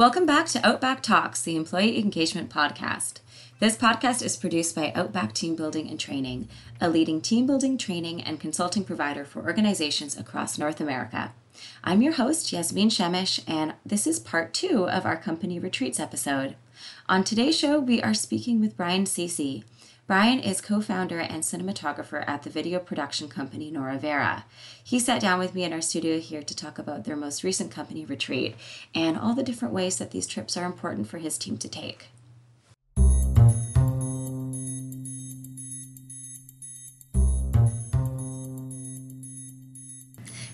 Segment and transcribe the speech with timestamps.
[0.00, 3.20] Welcome back to Outback Talks, the employee engagement podcast.
[3.58, 6.48] This podcast is produced by Outback Team Building and Training,
[6.80, 11.34] a leading team building training and consulting provider for organizations across North America.
[11.84, 16.56] I'm your host, Yasmin Shemish, and this is part two of our company retreats episode.
[17.06, 19.64] On today's show, we are speaking with Brian Ceci.
[20.10, 24.44] Brian is co founder and cinematographer at the video production company Nora Vera.
[24.82, 27.70] He sat down with me in our studio here to talk about their most recent
[27.70, 28.56] company retreat
[28.92, 32.08] and all the different ways that these trips are important for his team to take.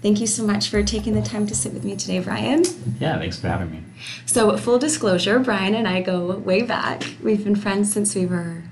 [0.00, 2.64] Thank you so much for taking the time to sit with me today, Brian.
[2.98, 3.84] Yeah, thanks for having me.
[4.24, 7.04] So, full disclosure, Brian and I go way back.
[7.22, 8.62] We've been friends since we were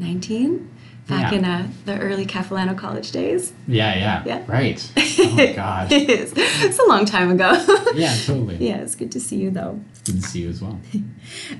[0.00, 0.68] 19,
[1.08, 1.38] back Yeah.
[1.38, 3.52] in uh, the early Capilano College days.
[3.68, 4.22] Yeah, yeah.
[4.26, 4.44] Yeah.
[4.46, 4.90] Right.
[5.22, 5.92] Oh my god.
[5.92, 6.32] it is.
[6.36, 7.52] It's a long time ago.
[7.94, 8.56] Yeah, totally.
[8.68, 9.78] yeah, it's good to see you though.
[10.06, 10.80] Good to see you as well.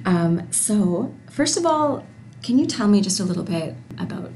[0.07, 2.05] Um, so, first of all,
[2.43, 4.31] can you tell me just a little bit about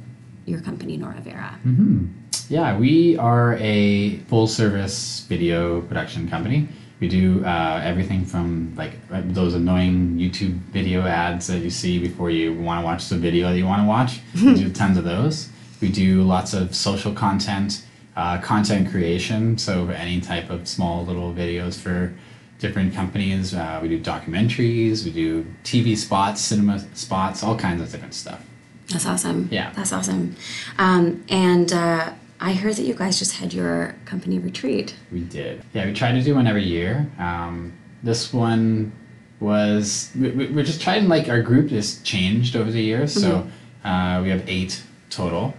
[0.45, 1.59] your company, Nora Vera?
[1.63, 2.07] hmm
[2.51, 6.69] Yeah, we are a full service video production company.
[7.01, 8.93] We do uh, everything from like
[9.35, 13.51] those annoying YouTube video ads that you see before you want to watch the video
[13.51, 14.21] that you want to watch.
[14.35, 15.49] we do tons of those.
[15.81, 17.85] We do lots of social content,
[18.17, 19.59] uh, content creation.
[19.59, 22.15] So any type of small little videos for
[22.59, 23.55] different companies.
[23.55, 25.05] Uh, we do documentaries.
[25.05, 28.43] We do TV spots, cinema spots, all kinds of different stuff.
[28.89, 29.49] That's awesome.
[29.51, 29.73] Yeah.
[29.75, 30.37] That's awesome.
[30.79, 34.95] Um, and uh, I heard that you guys just had your company retreat.
[35.13, 35.63] We did.
[35.73, 37.11] Yeah, we try to do one every year.
[37.19, 38.93] Um, this one
[39.41, 43.13] was we, we- we're just trying like our group has changed over the years.
[43.13, 43.47] So
[43.85, 45.55] uh, we have eight total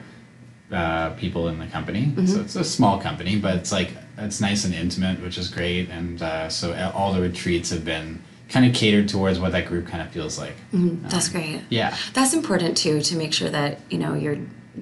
[0.71, 2.11] uh, people in the company.
[2.27, 5.89] So it's a small company, but it's like it's nice and intimate, which is great.
[5.89, 9.87] And uh, so all the retreats have been kind of catered towards what that group
[9.87, 10.53] kind of feels like.
[10.73, 11.61] That's great.
[11.69, 11.95] Yeah.
[12.13, 14.37] That's important too to make sure that you know you're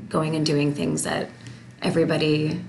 [0.09, 1.29] going and doing things that
[1.85, 2.59] everybody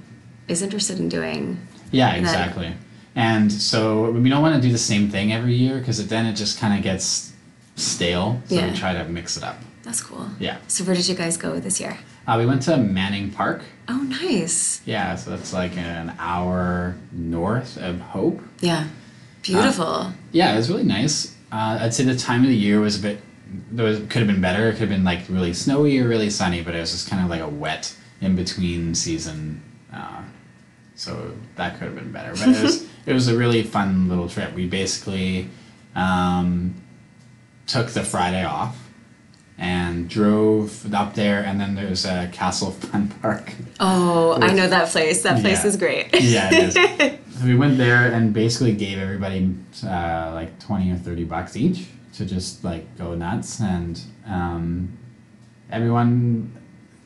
[0.49, 1.59] is interested in doing.
[1.91, 2.75] Yeah, And that- exactly.
[3.17, 6.35] And so we don't want to do the same thing every year because then it
[6.35, 7.33] just kind of gets
[7.77, 8.43] stale.
[8.49, 8.71] So Yeah.
[8.71, 9.61] we try to mix it up.
[9.85, 10.29] That's cool.
[10.41, 10.57] Yeah.
[10.67, 11.99] So where did you guys go this year?
[12.27, 13.63] Uh, we went to Manning Park.
[13.89, 14.81] Oh, nice.
[14.87, 18.41] Yeah, so that's like an hour north of Hope.
[18.61, 18.85] Yeah.
[19.43, 20.13] Beautiful.
[20.33, 21.35] Yeah, it was really nice.
[21.53, 23.21] Uh, I'd say the time of the year was a bit.
[23.71, 24.69] There was could have been better.
[24.69, 27.23] It could have been like really snowy or really sunny, but it was just kind
[27.23, 29.63] of like a wet in between season.
[29.93, 30.23] Uh,
[30.97, 32.33] so that could have been better.
[32.33, 34.55] But it was it was a really fun little trip.
[34.55, 35.49] We basically
[35.95, 36.75] um,
[37.67, 38.81] took the Friday off
[39.57, 43.55] and drove up there, and then there's a Castle Fun Park.
[43.81, 45.23] oh, I know that place.
[45.23, 45.69] That place Yeah.
[45.69, 46.09] is great.
[46.21, 47.19] Yeah, it is.
[47.39, 51.87] So we went there and basically gave everybody uh, like 20 or 30 bucks each
[52.15, 53.61] to just like go nuts.
[53.61, 54.97] And um,
[55.71, 56.53] everyone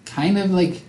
[0.06, 0.82] kind of like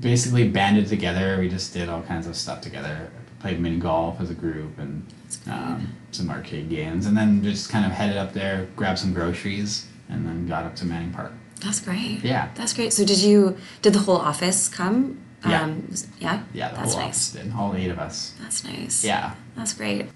[0.00, 1.38] basically banded together.
[1.38, 3.10] We just did all kinds of stuff together.
[3.40, 5.06] Played mini golf as a group and
[5.46, 7.06] um, some arcade games.
[7.06, 10.74] And then just kind of headed up there, grabbed some groceries, and then got up
[10.76, 11.32] to Manning Park.
[11.60, 12.20] That's great.
[12.22, 12.50] Yeah.
[12.54, 12.92] That's great.
[12.92, 13.56] So did you?
[13.82, 15.20] Did the whole office come?
[15.46, 15.62] Yeah.
[15.62, 16.42] Um, yeah.
[16.52, 17.08] Yeah, the That's whole nice.
[17.08, 17.52] office did.
[17.54, 18.34] All eight of us.
[18.40, 19.04] That's nice.
[19.04, 19.34] Yeah.
[19.54, 20.06] That's great.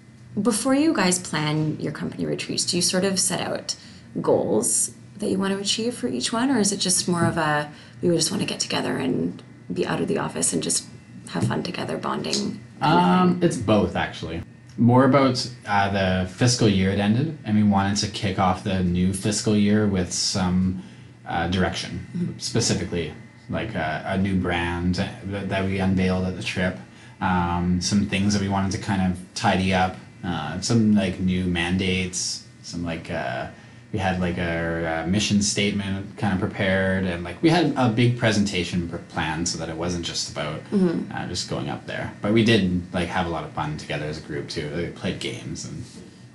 [0.40, 3.76] Before you guys plan your company retreats, do you sort of set out
[4.20, 7.36] goals that you want to achieve for each one, or is it just more of
[7.36, 7.70] a
[8.02, 9.42] we just want to get together and
[9.72, 10.86] be out of the office and just
[11.30, 12.60] have fun together, bonding?
[12.80, 14.42] Um, it's both actually.
[14.76, 18.82] More about uh, the fiscal year it ended, and we wanted to kick off the
[18.82, 20.82] new fiscal year with some
[21.26, 23.12] uh, direction, specifically
[23.50, 24.94] like a, a new brand
[25.24, 26.78] that, that we unveiled at the trip,
[27.20, 31.44] um, some things that we wanted to kind of tidy up, uh, some like new
[31.44, 33.48] mandates, some like uh,
[33.92, 37.88] we had like our uh, mission statement kind of prepared, and like we had a
[37.88, 42.12] big presentation pr- planned so that it wasn't just about uh, just going up there.
[42.22, 44.70] But we did like have a lot of fun together as a group too.
[44.76, 45.84] We played games and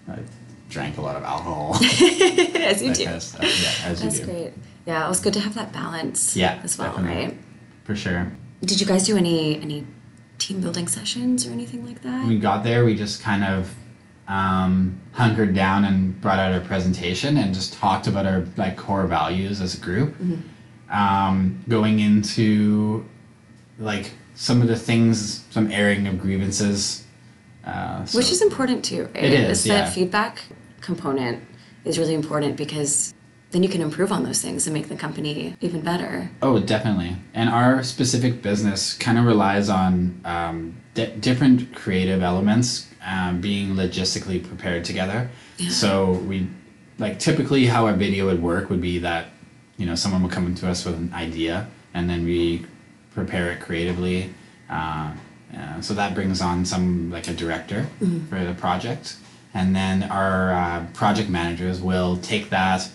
[0.09, 0.21] uh,
[0.69, 1.75] drank a lot of alcohol.
[2.55, 3.05] As you do.
[3.05, 3.33] kind of.
[3.43, 4.31] Yeah, as That's you do.
[4.31, 4.53] great.
[4.87, 6.35] Yeah, it was good to have that balance.
[6.35, 7.25] Yeah, as well, definitely.
[7.25, 7.37] right?
[7.85, 8.31] For sure.
[8.61, 9.85] Did you guys do any any
[10.39, 12.19] team building sessions or anything like that?
[12.21, 13.73] When we got there, we just kind of
[14.27, 19.05] um, hunkered down and brought out our presentation and just talked about our like core
[19.07, 20.15] values as a group.
[20.91, 23.05] Um, going into
[23.79, 27.05] like some of the things, some airing of grievances.
[27.65, 29.23] Uh, so- Which is important too, right?
[29.23, 29.81] It is, yeah.
[29.81, 30.41] that feedback
[30.81, 31.43] component
[31.83, 33.13] is really important because
[33.51, 36.29] then you can improve on those things and make the company even better.
[36.41, 37.15] Oh, definitely.
[37.33, 43.75] And our specific business kind of relies on um, di- different creative elements um, being
[43.75, 45.29] logistically prepared together.
[45.57, 45.69] Yeah.
[45.69, 46.47] So we
[46.97, 49.27] like typically how a video would work would be that
[49.77, 52.65] you know someone would come to us with an idea and then we
[53.13, 54.33] prepare it creatively.
[54.69, 55.13] Uh,
[55.55, 57.87] uh, so that brings on some like a director
[58.29, 59.15] for the project.
[59.53, 62.89] And then our uh, project managers will take that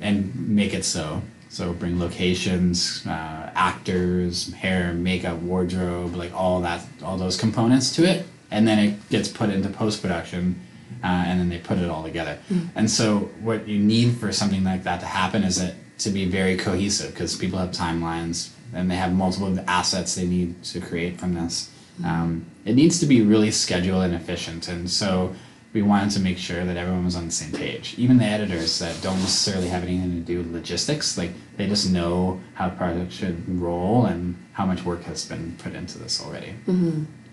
[0.00, 1.20] and make it so.
[1.50, 8.04] So bring locations, uh, actors, hair, makeup, wardrobe, like all that, all those components to
[8.04, 10.60] it, and then it gets put into post production,
[11.04, 12.38] uh, and then they put it all together.
[12.74, 16.24] And so what you need for something like that to happen is it to be
[16.24, 21.18] very cohesive because people have timelines and they have multiple assets they need to create
[21.18, 21.70] from this.
[22.04, 25.34] Um, it needs to be really scheduled and efficient, and so
[25.72, 27.94] we wanted to make sure that everyone was on the same page.
[27.98, 31.90] Even the editors that don't necessarily have anything to do with logistics, like they just
[31.90, 36.22] know how the project should roll and how much work has been put into this
[36.24, 36.54] already.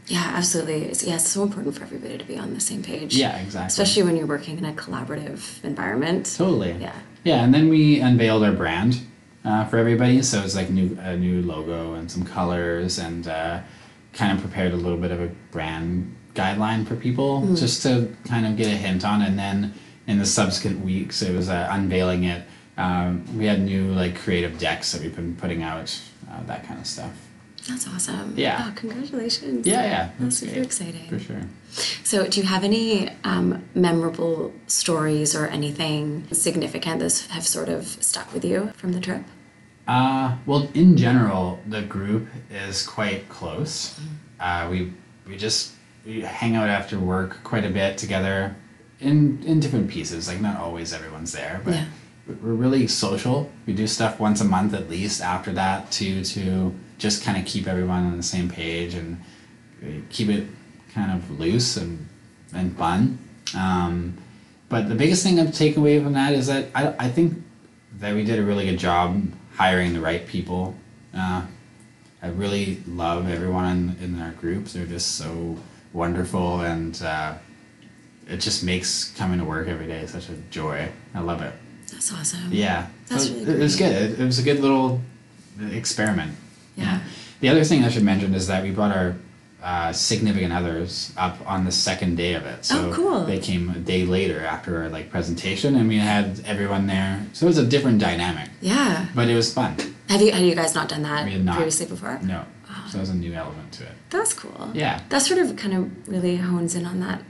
[0.08, 0.84] Yeah, absolutely.
[0.84, 3.16] It's, yeah, it's so important for everybody to be on the same page.
[3.16, 3.68] Yeah, exactly.
[3.68, 6.34] Especially when you're working in a collaborative environment.
[6.38, 6.74] Totally.
[6.74, 6.96] Yeah.
[7.24, 9.00] Yeah, and then we unveiled our brand
[9.44, 10.22] uh, for everybody.
[10.22, 13.62] So it's like new a new logo and some colors, and uh,
[14.14, 18.46] kind of prepared a little bit of a brand guideline for people just to kind
[18.46, 19.24] of get a hint on.
[19.24, 19.74] And then
[20.06, 22.44] in the subsequent weeks, it was uh, unveiling it.
[22.78, 26.00] Um, we had new like creative decks that we've been putting out,
[26.30, 27.25] uh, that kind of stuff.
[27.68, 28.34] That's awesome.
[28.38, 28.66] Yeah.
[28.68, 29.66] Oh, congratulations.
[29.66, 31.08] Yeah, yeah, That's super exciting.
[31.10, 31.42] For sure.
[32.04, 37.88] So, do you have any um, memorable stories or anything significant that have sort of
[38.04, 39.24] stuck with you from the trip?
[39.88, 44.00] Uh, well, in general, the group is quite close.
[44.40, 44.94] Uh, we
[45.28, 45.74] we just
[46.06, 48.56] we hang out after work quite a bit together,
[49.00, 50.28] in in different pieces.
[50.28, 51.86] Like not always everyone's there, but Yeah.
[52.28, 53.50] we're really social.
[53.66, 55.22] We do stuff once a month at least.
[55.22, 59.22] After that, to to just kind of keep everyone on the same page and
[59.84, 60.48] uh, keep it
[60.94, 62.08] kind of loose and
[62.54, 63.20] and fun.
[63.56, 64.18] Um,
[64.70, 67.44] but the biggest thing I've taken away from that is that I, I think
[68.00, 69.22] that we did a really good job
[69.54, 70.76] hiring the right people.
[71.16, 71.46] Uh,
[72.22, 74.66] I really love everyone in, in our group.
[74.66, 75.58] They're just so
[75.94, 77.36] wonderful, and uh,
[78.28, 80.90] it just makes coming to work every day such a joy.
[81.14, 81.54] I love it.
[81.92, 82.52] That's awesome.
[82.52, 83.92] Yeah, That's so really it was good.
[83.92, 85.02] It, it was a good little
[85.72, 86.36] experiment.
[86.76, 87.00] Yeah.
[87.42, 89.16] The other thing I should mention is that we brought our
[89.64, 92.64] uh, significant others up on the second day of it.
[92.66, 93.26] So Oh, cool.
[93.26, 97.26] They came a day later after our like presentation, and we had everyone there.
[97.34, 99.08] So it was a different dynamic, Yeah.
[99.16, 99.76] but it was fun.
[100.10, 101.56] Have you have you guys not done that We had not.
[101.56, 102.20] previously before?
[102.22, 102.44] No,
[102.88, 103.92] so that was a new element to it.
[104.12, 104.70] That's cool.
[104.76, 105.02] Yeah.
[105.10, 107.24] That sort of kind of really hones in on that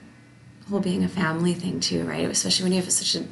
[0.70, 2.30] whole being a family thing too, right?
[2.30, 3.26] Especially when you have such a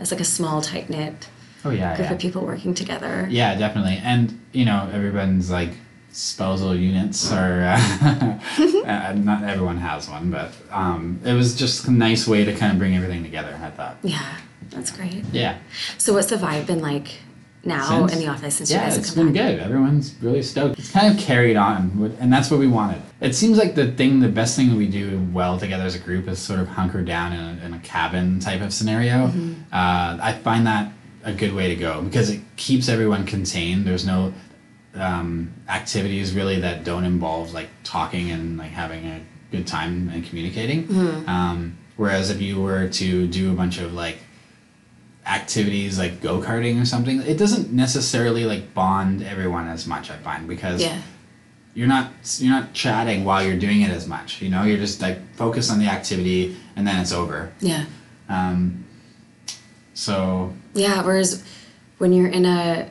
[0.00, 1.28] as like a small tight knit
[1.64, 2.14] Oh yeah, group yeah.
[2.14, 3.26] of people working together.
[3.30, 4.00] Yeah, definitely.
[4.02, 5.70] And you know, everyone's like
[6.12, 8.38] spousal units are uh,
[8.86, 12.72] uh, not everyone has one, but um, it was just a nice way to kind
[12.72, 13.58] of bring everything together.
[13.62, 13.96] I thought.
[14.02, 14.36] Yeah,
[14.70, 15.24] that's great.
[15.32, 15.58] Yeah.
[15.98, 17.08] So what's the vibe been like
[17.64, 19.34] now Since- in the office since yeah, you guys have it's been back?
[19.34, 19.58] good.
[19.60, 20.78] Everyone's really stoked.
[20.78, 23.02] It's kind of carried on, with- and that's what we wanted.
[23.20, 25.98] It seems like the thing, the best thing that we do well together as a
[25.98, 29.26] group is sort of hunker down in a, in a cabin type of scenario.
[29.26, 29.54] Mm-hmm.
[29.72, 30.92] Uh, I find that
[31.28, 33.84] a good way to go because it keeps everyone contained.
[33.86, 34.32] There's no
[34.94, 39.20] um, activities really that don't involve like talking and like having a
[39.50, 40.86] good time and communicating.
[40.88, 41.28] Mm-hmm.
[41.28, 44.18] Um, whereas if you were to do a bunch of like
[45.26, 50.10] activities like go karting or something, it doesn't necessarily like bond everyone as much.
[50.10, 51.00] I find because Yeah.
[51.74, 54.40] you're not you're not chatting while you're doing it as much.
[54.40, 57.52] You know, you're just like focused on the activity and then it's over.
[57.60, 57.84] Yeah.
[58.28, 58.84] Um,
[59.98, 61.42] so Yeah, whereas
[61.98, 62.88] when you're in a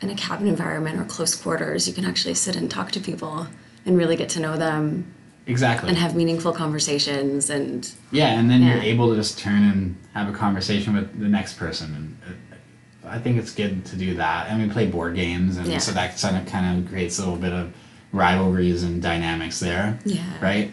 [0.00, 3.46] in a cabin environment or close quarters, you can actually sit and talk to people
[3.86, 5.12] and really get to know them
[5.46, 5.88] exactly.
[5.88, 8.74] and have meaningful conversations and Yeah, and then Yeah.
[8.74, 13.08] you're able to just turn and have a conversation with the next person, and uh,
[13.16, 14.48] I think it's good to do that.
[14.48, 15.78] And we play board games, and Yeah.
[15.78, 17.72] so that kind of kind of creates a little bit of
[18.12, 19.98] rivalries and dynamics there.
[20.04, 20.22] Yeah.
[20.40, 20.70] Right.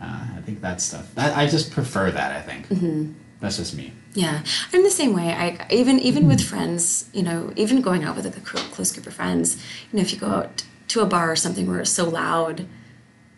[0.00, 1.14] Uh, I think that stuff.
[1.14, 2.30] That, I just prefer that.
[2.32, 2.68] I think.
[2.68, 3.12] Mm-hmm.
[3.40, 3.92] That's just me.
[4.14, 4.42] Yeah,
[4.72, 5.32] I'm the same way.
[5.32, 9.06] I even even with friends, you know, even going out with like a close group
[9.06, 9.56] of friends,
[9.90, 12.66] you know, if you go out to a bar or something where it's so loud,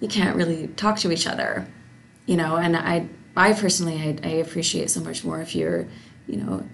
[0.01, 1.67] you can't really talk to each other,
[2.27, 2.57] you know.
[2.57, 3.07] And I,
[3.37, 5.87] I personally, I, I appreciate so much more if you're,
[6.27, 6.67] you know,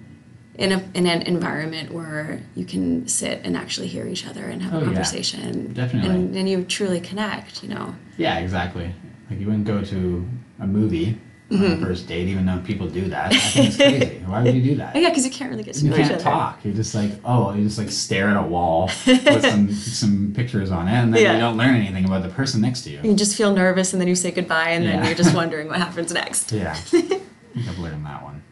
[0.55, 4.63] in a in an environment where you can sit and actually hear each other and
[4.63, 4.87] have Oh, a yeah.
[4.87, 6.09] conversation, Definitely.
[6.11, 7.95] and, and you truly connect, you know.
[8.17, 8.95] Yeah, exactly.
[9.29, 10.29] Like you wouldn't go to
[10.61, 11.19] a movie
[11.51, 11.85] on a mm-hmm.
[11.85, 13.33] first date, even though people do that.
[13.33, 14.19] I think it's crazy.
[14.27, 14.95] Why would you do that?
[14.95, 16.63] Yeah, because you can't really get to You know each can't talk.
[16.63, 20.71] You're just like, oh, you just like stare at a wall with some some pictures
[20.71, 21.35] on it, and then Yeah.
[21.35, 23.01] you don't learn anything about the person next to you.
[23.03, 25.79] You just feel nervous, and then you say goodbye, and then you're just wondering what
[25.79, 26.53] happens next.
[26.53, 27.23] Yeah, I think
[27.57, 28.43] I've learned that one.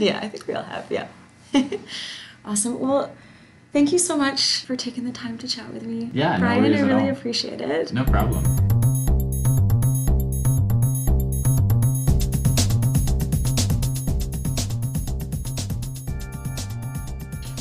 [0.00, 0.86] yeah, I think we all have.
[0.88, 1.08] Yeah.
[2.44, 2.78] awesome.
[2.78, 3.12] Well,
[3.72, 6.10] thank you so much for taking the time to chat with me.
[6.12, 7.92] Yeah, no Brian, worries I really appreciate it.
[7.92, 8.79] No problem.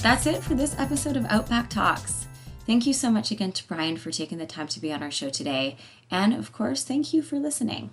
[0.01, 2.25] That's it for this episode of Outback Talks.
[2.65, 5.12] Thank you so much again to Brian for taking the time to be on our
[5.12, 5.75] show today.
[6.10, 7.89] And of course, thank you for listening.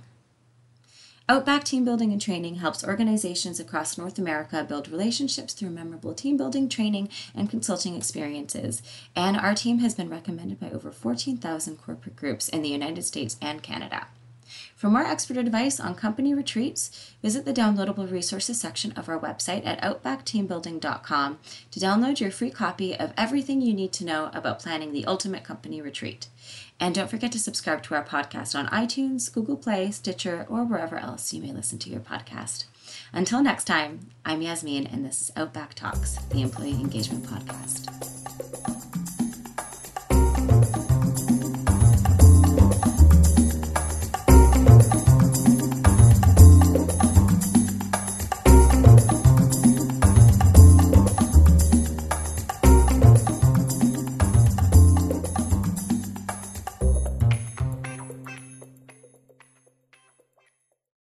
[1.28, 6.36] Outback Team Building and Training helps organizations across North America build relationships through memorable team
[6.36, 8.82] building, training, and consulting experiences.
[9.16, 13.36] And our team has been recommended by over 14,000 corporate groups in the United States
[13.42, 14.06] and Canada.
[14.76, 19.66] For more expert advice on company retreats, visit the downloadable resources section of our website
[19.66, 21.38] at outbackteambuilding.com
[21.71, 25.45] to download your free copy of everything you need to know about planning the ultimate
[25.45, 26.28] company retreat.
[26.78, 30.99] And don't forget to subscribe to our podcast on iTunes, Google Play, Stitcher, or wherever
[30.99, 32.66] else you may listen to your podcast.
[33.14, 38.15] Until next time, I'm Yasmin, and this is Outback Talks, the Employee Engagement Podcast.